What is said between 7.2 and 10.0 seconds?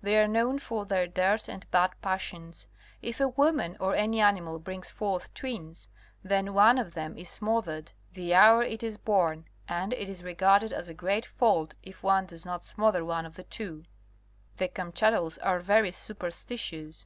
smothered, the hour it is born, and